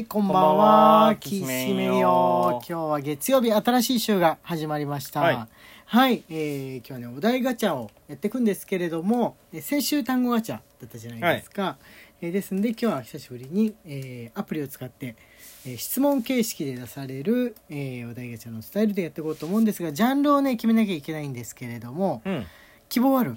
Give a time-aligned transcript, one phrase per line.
[0.00, 1.04] はい、こんばんは。
[1.08, 2.62] はきしめんよ。
[2.66, 5.20] 今日は月曜日、新しい週が始まりました。
[5.20, 5.46] は
[5.84, 11.76] はいい、えー今日はね、お題ガチャをやっていくんですけれども、え先週単語ガチャだったじゃないですか。
[12.22, 15.16] えーですんで、今日は久しぶりに、えーアプリを使って、
[15.66, 22.46] えー質問形式で出される、えーお題ガチャのスタイルでやっていこうと思うんですが、ジャンルをね、決めなきゃいけないんですけれども、うん
[22.88, 23.36] 希望ある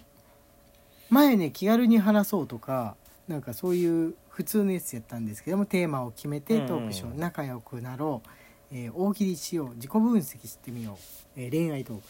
[1.09, 2.95] 前ね気軽に話そうとか
[3.27, 8.29] なんかそういう普通のやつやったんですけどもテーマを決めてトークしよう、うん仲良くなろう、
[8.71, 9.75] えー大喜利しよう。
[9.75, 10.97] 自己分析してみよ
[11.37, 12.03] う、えー恋愛トーク。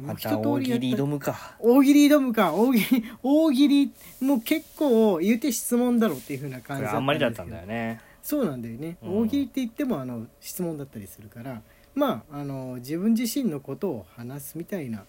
[0.00, 2.52] まうた大喜利やった挑むか大喜利挑むか。
[2.52, 8.00] 大喜利 大喜利もう結構言うて質問だろうっていう風な感じあんまりだったんだよね。
[8.22, 9.18] そうなんだよね、うん。
[9.20, 11.62] 大喜利って言ってもあの質問だったりするから。
[11.94, 15.04] まああの自分自身のことを話すみたいな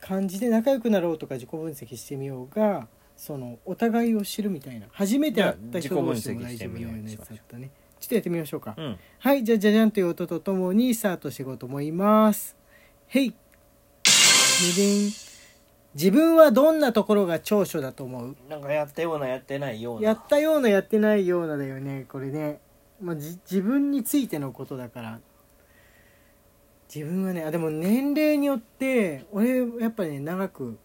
[0.00, 7.70] 感じで仲良くなろうとか自己分析してみようがそのお互いを知るみたいな初めて会った人同士でも大丈夫なようなやつだったね。
[7.98, 8.98] ちょっとやってみましょうか、うん。
[9.18, 12.56] はいじゃあじゃじゃんという音とともにスタートしていこうと思います。
[13.08, 13.34] へい。
[15.94, 18.36] 自分はどんなところが長所だと思う？
[18.50, 20.06] なんかやったようなやってないような。
[20.08, 22.04] やったようなやってないようなだよね。
[22.08, 22.60] これね、
[23.00, 25.20] まあ、じ自分についてのことだから。
[26.94, 30.78] 自分はねあでも年齢によって俺やっぱね長く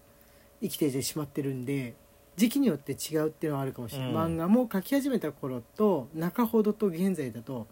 [0.60, 1.94] 生きててしまってるんで
[2.36, 4.16] 時期によって違うっていうのはあるかもしれない、うん。
[4.16, 7.66] 漫画も描き始めた頃と中ほどと現在だと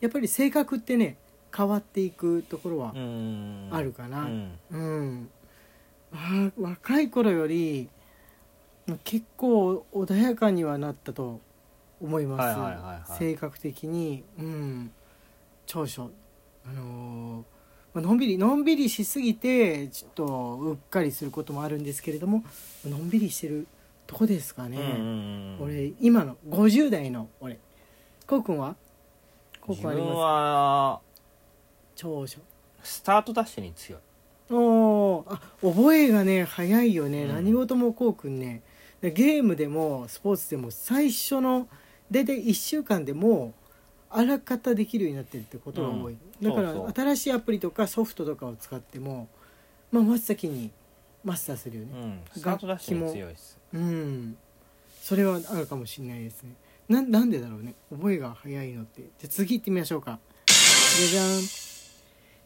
[0.00, 1.16] やっぱり性格ってね
[1.54, 3.68] 変わっていくところはうん。
[3.72, 4.58] あるかな、うん。
[4.70, 5.28] うん、
[6.12, 7.88] あ若い頃より
[9.04, 11.40] 結構穏やかにはなったと
[12.00, 13.18] 思います、はいはいはいはい。
[13.18, 14.22] 性格的に。
[14.38, 14.90] うん。
[15.66, 16.10] 長所。
[16.64, 17.44] あのー
[17.94, 22.44] まあのんびりのんびりしすぎてちょっとうっかりすることもあるんですけれども
[22.84, 23.66] のんびりしてる
[24.06, 24.78] とこですかね、
[25.60, 27.58] 俺今の50代の俺。
[28.26, 28.76] こうくんは？
[29.60, 30.12] こうくんあります？
[30.14, 31.00] は
[31.96, 32.40] 長所。
[32.82, 34.00] スタートダッシュに強い。
[34.50, 35.34] おー。
[35.34, 37.34] あ覚えがね早いよね、うん。
[37.34, 38.62] 何事もこうくんね。
[39.02, 41.68] ゲームでもスポーツでも最初の
[42.10, 43.52] 大体1週間でもう
[44.10, 46.48] あらかたできるようになってるってことが多い、うん。
[46.48, 49.28] だから新しいアプリとかソフトとかを使っても、
[49.90, 50.70] まあ、真っ先に
[51.26, 51.90] マスターするよね。
[51.92, 52.20] うん。
[52.32, 53.58] スタートダッシュに強いです。
[53.74, 54.36] うん。
[55.02, 56.52] それはあるかもしれないですね。
[56.88, 57.74] ななんでだろうね。
[57.90, 59.02] 覚えが早いのって。
[59.02, 60.20] じゃあ次行ってみましょうか。
[60.46, 61.26] じゃじゃん。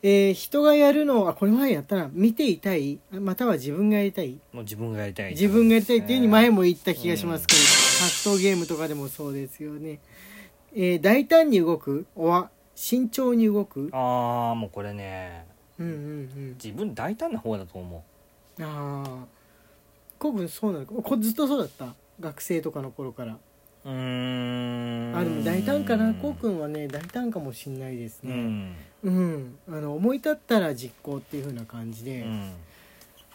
[0.02, 2.10] えー人がやるのあこれ前やったな。
[2.10, 2.98] 見ていたい？
[3.12, 4.40] または自分がやりたい？
[4.52, 5.32] もう自分がやりたい。
[5.32, 7.60] 自分がやりたいっていうふうに前もも言った気がしますけど、
[8.32, 10.00] 格闘ゲームとかでもそうですよね、
[10.74, 12.06] えー大胆に動く？
[12.16, 13.90] おは慎重に動く？
[13.92, 15.44] ああもうこれね。
[15.78, 16.48] うんうんうん。
[16.54, 18.04] 自分大胆な方だと思
[18.60, 19.24] ああ
[20.18, 20.92] コウ君そうなのか。
[21.02, 21.94] こずっとそうだった。
[22.20, 23.38] 学生とかの頃から。
[23.86, 25.12] うん。
[25.16, 26.12] あでも大胆かな。
[26.12, 28.34] こうくんはね大胆かもしんないですね。
[28.34, 28.76] うん。
[29.02, 32.52] うん、あの思い立ったら実行っていう風な感じで、うん。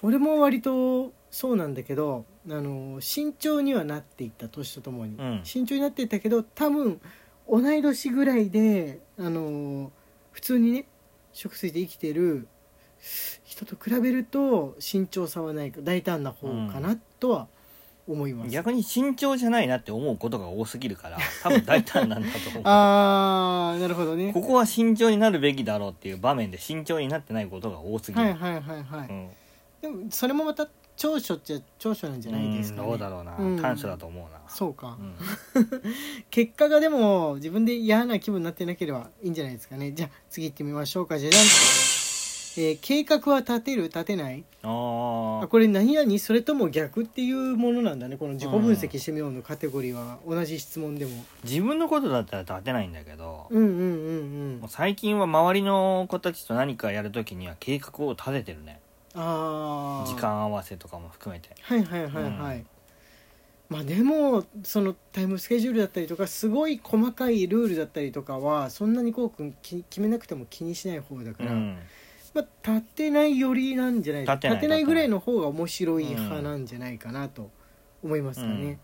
[0.03, 5.41] 俺も割とそうなんだけどあの慎重にはなっていった年とともに、うん。
[5.43, 7.01] 慎重になっていったけど多分
[7.49, 9.91] 同い年ぐらいであの
[10.31, 10.85] 普通にね
[11.33, 12.47] 食水で生きてる
[13.43, 17.47] 人と比べると慎重さはないか大胆な方かなとは
[18.07, 22.61] 思います、逆に慎重じゃないなって思うことが多すぎるから多分大胆なんだと思う。
[22.65, 24.31] あーなるほどね。
[24.31, 29.29] ここは慎重になるべきだろうっていう場面で慎重になってないことが多すぎる、はいはいはいはい、うん。
[29.81, 30.67] でもそれもまた
[30.97, 32.83] 長所っちゃ長所なんじゃないですかね。
[32.83, 32.89] うん。
[32.91, 33.59] どうだろうな、うん。
[33.59, 34.39] 短所だと思うな。
[34.47, 35.15] そうか、うん。
[36.29, 39.91] 結果がでも自分で嫌な気分になってなければいいんじゃないですかね。
[39.93, 41.17] じゃあ次行ってみましょうか。
[41.17, 41.43] じゃじゃん。
[41.43, 41.49] と、
[42.57, 44.43] えー計画は立てる立てない。
[44.63, 48.17] あこれ何々それとも逆っていうものなんだね。
[48.17, 50.17] この自己分析してみようのカテゴリーは。
[50.27, 51.11] 同じ質問でも。
[51.43, 54.69] 自分のことだったら立てないんだけど、うんうんうんうん。
[54.69, 58.79] 最近は周りの子たちと何かやるときには計画を立ててるね。
[59.15, 61.49] ああ時間合わせとかも含めて。
[61.61, 62.65] はいはいはいはい、
[63.69, 71.77] まあでもそのタイムスケジュールだったりとかすごい細かいルールだったりとかはそんなにこうくんき決めなくても気にしない方だから、うん
[72.35, 77.49] まあ、立てないよりなんじゃない立てない立てないぐらいの方が面白い派なんじゃないかなと
[78.03, 78.77] 思いますかね。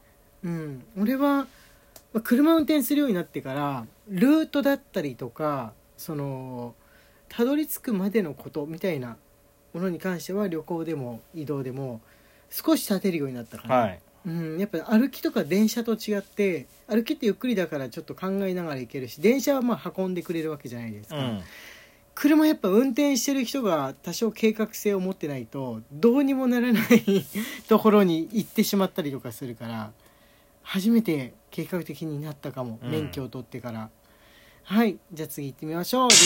[0.43, 1.47] うん、俺は、ま
[2.15, 6.73] あ、車運転するようになってからルートだったりとかその
[7.27, 9.17] たどり着くまでのことみたいな
[9.73, 11.99] ものに関しては旅行でも移動でも
[12.49, 13.75] 少し立てるようになったかな。
[13.75, 13.99] はい。
[14.25, 21.17] うん、やっぱ歩きとか電車と違って歩きってゆっくりだからちょっと考えながら行けるし電車はまあ運んでくれるわけじゃないですか。
[21.17, 21.41] うん
[22.13, 27.25] 車やっぱ運転してる人が多少計画性を持ってないとどうにもならない
[27.67, 29.91] ところに行ってしまったりとかするから
[30.63, 32.91] 初めて計画的になったかも、うん。
[32.91, 33.89] 免許を取ってから。
[34.63, 36.09] はいじゃあ次行ってみましょう。
[36.09, 36.19] じゃ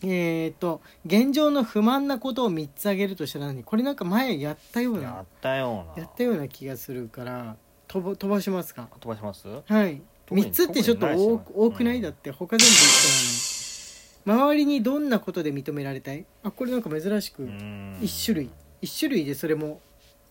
[0.00, 0.10] じゃん。
[0.10, 3.62] えっ、と現状の不満なことを3つ挙げるとしたら何？
[3.62, 6.02] これなんか前やったようなやったような。
[6.02, 7.56] やったような気がするから
[7.86, 8.88] 飛ば飛ばしますか？
[8.98, 9.46] 飛ばします？
[9.46, 10.00] はい。
[10.26, 13.14] 特に3つってちょっと多くない、うんだって他全部言ったの
[13.52, 13.55] に
[14.26, 16.26] 周りにどんなことで認められたい？
[16.42, 17.96] あこれなんか珍しくうん。
[18.02, 18.50] 一種類。
[18.82, 19.80] 一種類でそれも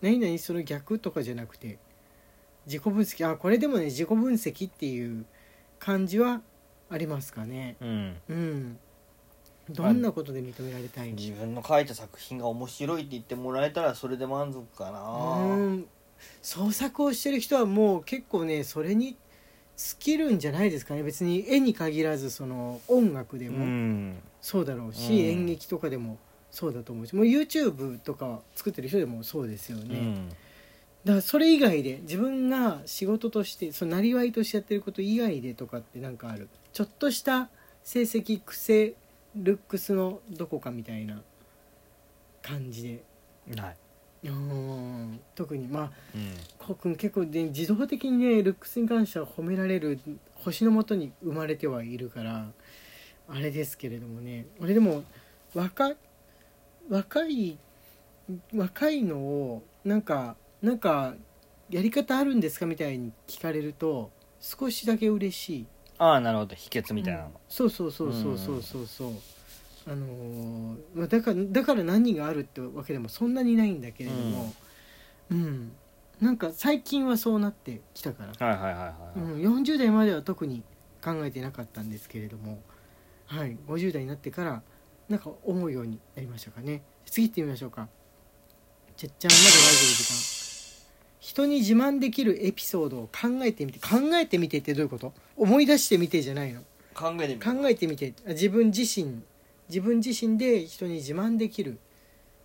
[0.02, 1.78] 何々その逆とかじゃなくて
[2.66, 3.28] 自己分析。
[3.28, 5.24] あこれでもね自己分析っていう
[5.78, 6.42] 感じは
[6.90, 7.76] ありますかね。
[7.80, 8.16] うん。
[8.28, 8.78] うん。
[9.70, 11.12] どんなことで認められたい？
[11.12, 15.00] 自分の書いた作品が面白いって言ってもらえたらそれで満足かな。
[15.56, 15.86] うん。
[16.42, 19.16] 創作をしてる人はもう結構ねそれに
[19.76, 21.02] 尽きるんじゃないですかね。
[21.02, 24.16] 別に絵に限らずその音楽でうもん。
[24.40, 25.18] そうだろうし、うん。
[25.18, 26.18] 演劇とかでも
[26.50, 30.28] そうだと思うしもう YouTube とか作ってる人でもそうですよね、うん。
[30.28, 36.48] だからそれ以外で自分が仕事としてそのなりわいとしてやってること以外でとかってなんかある。
[36.72, 37.50] ちょっとした
[37.84, 38.94] 成績癖
[39.34, 41.20] ルックスのどこかみたいな
[42.42, 43.02] 感じで。
[43.54, 43.76] ない
[44.24, 45.20] うん。
[45.34, 46.34] 特にまあうん。
[46.58, 50.00] こうくん結構ね自動的にねルックスに関しては褒められる
[50.34, 52.46] 星のもとに生まれてはいるから
[53.28, 54.46] あれですけれどもね。
[54.60, 55.04] 俺でも
[55.54, 55.92] 若
[56.88, 57.58] 若い
[58.54, 61.14] 若いのをなんかなんか
[61.70, 64.10] やり方あるんですかみたいに聞かれると
[64.40, 65.66] 少しだけ嬉しい。
[65.98, 66.54] ああなるほど。
[66.54, 67.32] 秘訣みたいなの、うん。
[67.48, 69.12] そうそうそうそうそうそうそう
[69.86, 74.52] あのーまあだからだから何があるってわけでもそんなにないんだけれども
[75.30, 75.72] うん、
[76.20, 80.62] なんか最近はそうなってきたから、はいはいはいはい、うん、40代までは特に
[81.02, 82.60] 考えてなかったんですけれども
[83.26, 83.56] はい。
[83.66, 84.62] 50代になってから
[85.08, 86.82] なんか思うようになりましたかね。
[87.06, 87.88] 次行ってみましょうか。
[88.96, 90.86] じゃっちゃんまだ大丈夫時間。
[91.20, 95.12] 人に自慢できるエピソードを考えてみて考えてみてってどういうこと？
[95.36, 96.60] 思い出してみてじゃないの。
[96.94, 98.14] 考えてみ考えてみて。
[98.26, 99.22] あ自分自身
[99.68, 101.78] 自分自身で人に自慢できる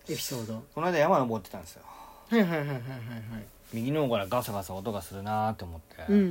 [0.08, 0.62] エピソード。
[0.74, 1.82] この間山登ってたんですよ。
[2.28, 2.82] はいはいはいはいはいはい。
[3.72, 6.26] 右の方からガサガサ音がするなーって思って、うんうんう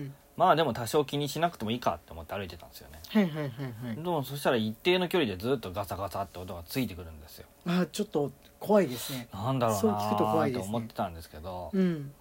[0.00, 0.14] ん。
[0.36, 2.88] まあでも多少気にしなくてもいいかって思って歩いてたんですよ。
[2.90, 3.50] ねはいはいはい
[3.86, 3.96] はい。
[3.96, 7.46] でもそしたら一定の距離でずっとガサガサって音がついてくるんですよ。
[7.66, 9.28] あちょっと怖いですね。
[9.32, 10.76] なんだろうなそう聞くと怖いーってですね。
[10.76, 12.12] 思ってたんですけど、うん。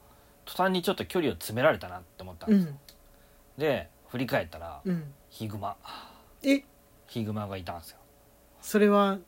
[0.45, 3.62] 途端にちょっと距離を詰められたなって思ったんですよ、うん。
[3.62, 5.04] で振り返ったらうん。
[5.30, 5.75] ヒグマ。
[6.44, 6.63] え？
[7.07, 7.98] ヒグマがいたんですよ
[8.65, 9.19] それは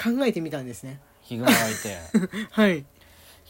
[0.00, 1.00] 考えてみたんですね。
[1.22, 1.98] ヒグマがいて。
[2.52, 2.86] はい。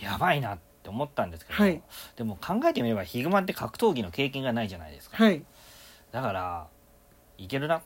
[0.01, 1.83] やばいなって思ったんですけど、はい。
[2.17, 5.45] でも考えてみればヒグマって格闘技の経験がないじゃないですか、はい。
[6.11, 6.67] だから
[7.37, 7.83] いけるなっ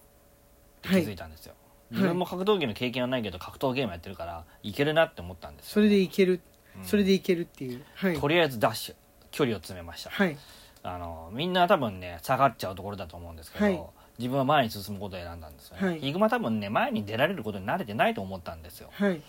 [0.81, 1.55] て気はいづいたんですよ、
[1.91, 5.73] 自分も格闘技の経験はないけど格闘ゲームやってるからいけるなって思ったんですよ。
[5.73, 6.41] それでいける。
[6.77, 6.85] うん。
[6.85, 7.85] それでいけるっていう。
[7.97, 8.21] はい。
[8.21, 8.95] とりあえずダッシュ
[9.33, 10.39] 距離を詰めました、はい。
[10.85, 13.83] あのみんな多分ね下がっちゃうところだと思うんですけど、はい
[14.19, 16.01] 自分は前に進むことを選んだんですよね、はい。
[16.01, 18.91] ヒグマ多分ね前に出られることに慣れてないと思ったんですよ。
[18.93, 19.21] はい。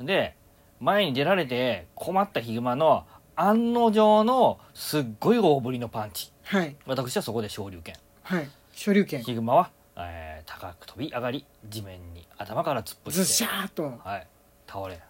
[0.00, 0.36] で
[0.80, 3.06] 前に出られて困ったヒグマの
[3.36, 6.32] 案の定のすっごい大振りのパンチ。
[6.44, 6.76] はい。
[6.86, 7.94] 私はそこで昇竜拳。
[8.22, 8.48] はい。
[8.72, 13.98] 所有権ヒグマは、えー高く飛び上がり地面に頭から突っ伏してズシャーっと。
[14.04, 14.26] はい。
[14.66, 15.00] 倒れ。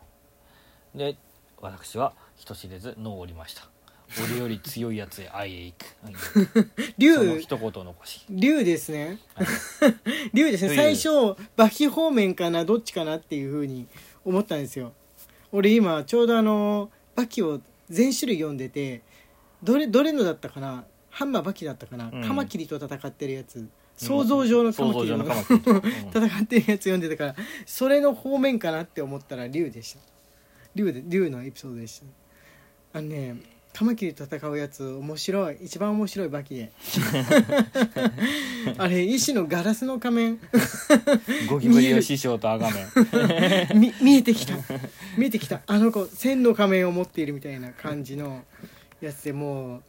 [0.95, 1.17] で
[1.61, 3.69] 私は人知れず脳を折りました
[4.29, 6.57] 俺より強いやつへ会いへ行く。
[6.57, 9.19] うん竜その一言を残し竜ですね。
[9.35, 9.47] はい。
[10.33, 10.71] 竜ですね。
[10.71, 13.87] 竜最初バキ方面かなどっちかなっていうふうに
[14.25, 14.93] 思ったんですよ。
[15.51, 19.03] 俺今ちょうどあのバキを全種類読んでて
[19.63, 20.85] どれどれのだったかな？
[21.11, 22.23] ハンマーバキだったかな、うん。
[22.23, 23.69] カマキリと戦ってるやつ。
[23.97, 25.25] 想像上のカマキリの。
[25.25, 30.01] 戦ってるやつ読んでたからそれの方面かなって思ったら竜でした。
[30.75, 32.01] 竜で竜のエピソードでし
[32.93, 32.99] た。
[32.99, 33.37] あのね
[33.75, 35.57] カマキリと戦うやつ面白い。
[35.61, 36.71] 一番面白いバキで。
[38.79, 40.39] あれ医師のガラスの仮面。
[41.51, 43.69] ゴキブリの師匠とアガメ。
[43.75, 44.55] ンみ見えてきた。
[45.19, 45.61] 見えてきた。
[45.67, 48.45] あの子千の仮面を持っているみたいな感じの
[49.01, 49.83] やつでもう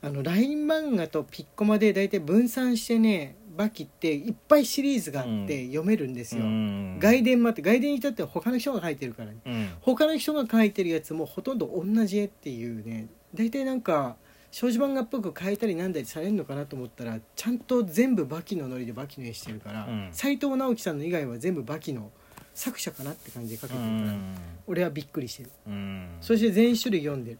[0.00, 6.98] あの LINE 漫画とピッコマで大体分散してねバキっていっぱいシリーズがあって読めるんですよ、うん。
[7.00, 9.38] 外伝もあって外伝に至っては他の人が書いてるからね。
[9.44, 9.68] うん。
[9.80, 14.16] 他の人が書いてるやつもほとんど同じ絵っていうね大体なんか
[14.50, 20.08] 少女漫画っぽく変えたりなんだりされるのかなと思ったらちゃんと全部バキのノリでバキの絵してるからうん。
[20.12, 22.12] 斎、藤直樹さんの以外は全部バキの
[22.54, 24.34] 作者かなって感じで書けうてるから、ん。
[24.68, 25.50] 俺はびっくりしてる。
[25.66, 26.08] うん。
[26.20, 27.38] そして全種類読んでる。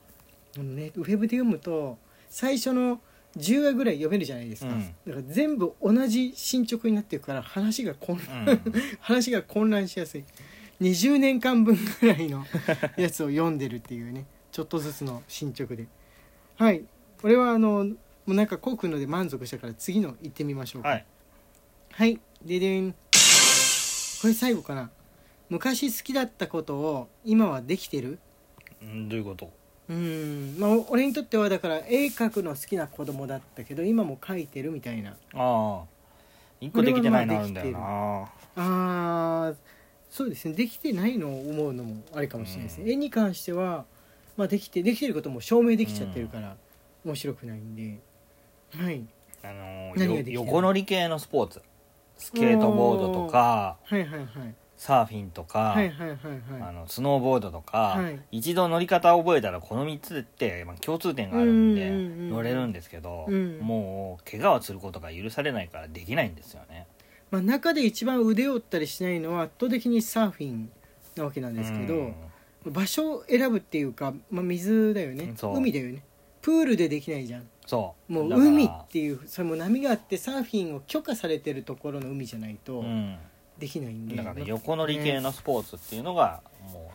[0.56, 1.98] あのねウェブで読むと
[2.28, 3.00] 最初の
[3.36, 4.80] 10話ぐらい読めるじゃないですか、うん。
[4.80, 8.60] だから全部同じ進捗になってるから話が混乱うん。
[8.98, 10.24] 話が混乱しやすい。
[10.80, 12.44] 20年間分ぐらいの
[12.96, 15.88] やつを読んでるっていうねちょっとずつの進捗で。
[16.58, 16.84] はい。
[17.20, 17.94] これはあのも
[18.28, 20.90] うなんかこうくんので満足したから次の行ってみましょうか。
[20.90, 21.06] はい。
[21.90, 22.20] はい。
[22.44, 22.92] ででん。
[22.92, 22.96] こ
[24.28, 24.90] れ最後かな。
[25.50, 28.20] 昔好きだったことを今はできてる？
[28.80, 29.50] うんどういうこと？
[29.88, 30.54] うん。
[30.56, 35.10] まあお俺にとってはだから絵描くの好きな子供だったけど今も描いてるみたいな。
[35.10, 35.82] ああ。
[36.60, 38.28] 一個できてないのあるんだよな。
[38.54, 39.56] あー。
[40.10, 40.54] そうですね。
[40.54, 42.90] できてないのを思うのもあれかもしれないですね、うん。
[42.92, 43.84] 絵に関しては、
[44.36, 46.56] まあ、できてできてることも証明できちゃってるから、
[47.04, 48.00] 面白くないんで。
[48.76, 49.04] はい。
[49.42, 50.32] あの何ができてる？
[50.32, 51.62] よ横乗り系のスポーツ。
[52.16, 54.28] スケートボードとかはいはいはい。
[54.76, 56.18] サーフィンとか、はいはいはい
[56.60, 56.74] あはい。
[56.74, 58.20] のスノーボードとか、はい。
[58.32, 61.90] 一度乗り方を覚えたらこの3つって、まあ、共通点があるんで
[62.34, 63.58] 乗れるんですけど、うん。
[63.60, 66.86] もう怪我をすることが許されないからできないんですよね。
[67.30, 70.70] まあ、中で一番腕を折ったりしないのは圧倒的にサーフィン
[71.16, 72.14] なわけなんですけど、うん
[72.66, 75.34] 場所を選ぶっていうか、まあ、水だよね。
[75.36, 75.56] そう。
[75.56, 76.02] 海だよね。
[76.42, 77.48] プールでできないじゃん。
[77.66, 78.12] そう。
[78.12, 83.16] もうだから海っていうそれも波があってサーフィンを許可されてるところの海じゃないとうん、
[83.58, 86.92] できないんで、だからまあ横乗り系のスポーツっていうのがも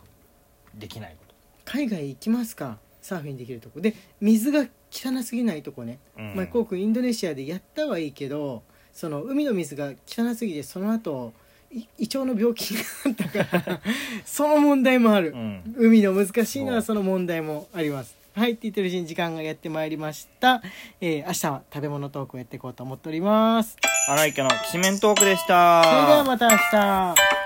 [0.76, 1.34] うできないこ
[1.64, 2.78] 海外行きますか？
[3.02, 3.80] サーフィンできるとこ。
[3.80, 6.34] で水が汚すぎないとこね、と、うん。
[6.36, 8.62] まあ、こうくんインドネシアでやったはいいけど
[8.92, 11.32] その海の水が汚すぎてその後い
[11.72, 13.80] 胃腸の病気になったから
[14.24, 15.74] その問題もある、うん。
[15.76, 18.16] 海の難しいのはそその問題もあります。
[18.34, 20.62] はいって言ってるうちに時間がやってまいりました、
[21.00, 23.76] えー明日は食べ物トークをやっていこうと思っております。
[24.08, 25.84] 荒井家のきしめんトークでした。
[25.84, 27.39] それではまた明日